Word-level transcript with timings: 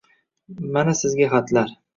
Mana 0.77 0.95
sizga 1.03 1.31
xatlar 1.37 1.79